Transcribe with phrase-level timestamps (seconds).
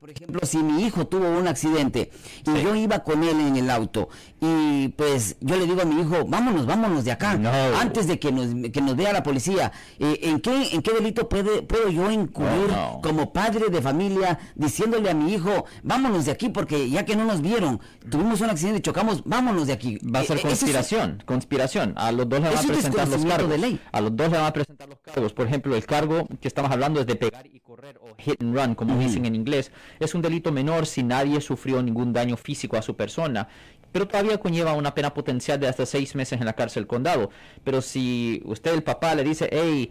[0.00, 2.10] Por ejemplo, si mi hijo tuvo un accidente
[2.44, 4.08] y yo iba con él en el auto
[4.40, 7.38] y pues yo le digo a mi hijo, vámonos, vámonos de acá,
[7.80, 9.70] antes de que nos, que nos vea la policía,
[10.00, 12.68] eh, ¿en, qué, ¿en qué delito puede, puedo yo incurrir
[13.00, 17.24] como padre de familia diciéndole a mi hijo, vámonos de aquí porque ya que no
[17.24, 17.80] nos vieron,
[18.10, 19.98] tuvimos un accidente y chocamos, vámonos de aquí?
[19.98, 21.94] Va a ser eh, conspiración, conspiración.
[21.96, 23.50] A los dos le van a presentar los cargos.
[23.50, 23.80] De ley.
[23.92, 25.32] A los dos le van a presentar los cargos.
[25.32, 28.56] Por ejemplo, el cargo que estamos hablando es de pegar y correr o hit and
[28.56, 29.70] run, como dicen en inglés
[30.00, 33.48] es un delito menor si nadie sufrió ningún daño físico a su persona,
[33.92, 37.30] pero todavía conlleva una pena potencial de hasta seis meses en la cárcel condado.
[37.64, 39.90] Pero si usted, el papá, le dice, hey,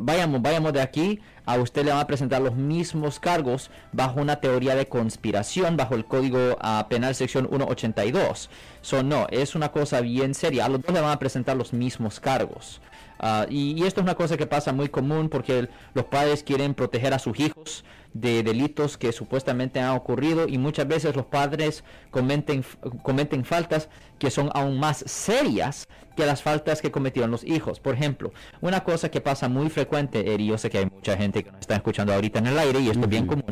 [0.00, 4.36] vayamos, vayamos de aquí, a usted le van a presentar los mismos cargos bajo una
[4.40, 8.50] teoría de conspiración, bajo el Código ah, Penal sección 182.
[8.80, 10.66] So, no, es una cosa bien seria.
[10.66, 12.80] A los dos le van a presentar los mismos cargos.
[13.18, 17.14] Ah, y, esto es una cosa que pasa muy común porque los padres quieren proteger
[17.14, 22.64] a sus hijos de delitos que supuestamente han ocurrido y muchas veces los padres cometen,
[23.02, 23.88] cometen faltas
[24.18, 27.80] que son aún más serias que las faltas que cometieron los hijos.
[27.80, 31.42] Por ejemplo, una cosa que pasa muy frecuente, y yo sé que hay mucha gente
[31.42, 33.44] que nos está escuchando ahorita en el aire y esto es bien común.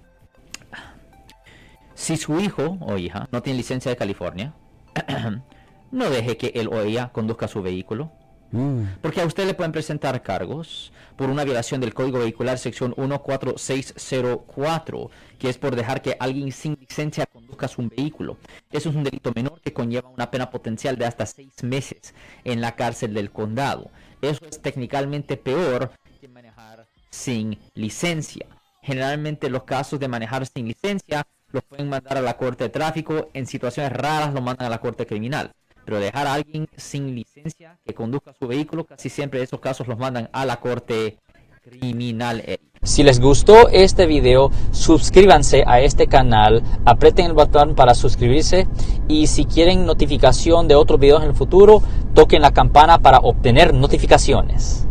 [1.94, 4.54] si su hijo o hija no tiene licencia de California,
[5.92, 8.12] no deje que él o ella conduzca su vehículo.
[8.54, 9.00] Mm.
[9.02, 15.10] Porque a usted le pueden presentar cargos por una violación del Código Vehicular sección 14604,
[15.40, 18.38] que es por dejar que alguien sin licencia conduzca su vehículo.
[18.72, 22.62] Eso es un delito menor que conlleva una pena potencial de hasta seis meses en
[22.62, 23.90] la cárcel del condado.
[24.22, 28.46] Eso es técnicamente peor que manejar sin licencia.
[28.84, 33.32] Generalmente los casos de manejar sin licencia los pueden mandar a la corte de tráfico,
[33.34, 35.52] en situaciones raras lo mandan a la corte criminal
[35.86, 39.98] pero dejar a alguien sin licencia que conduzca su vehículo, casi siempre esos casos los
[39.98, 41.18] mandan a la corte
[41.62, 42.44] criminal.
[42.84, 48.68] Si les gustó este video, suscríbanse a este canal, aprieten el botón para suscribirse
[49.08, 51.82] y si quieren notificación de otros videos en el futuro,
[52.14, 54.86] toquen la campana para obtener notificaciones.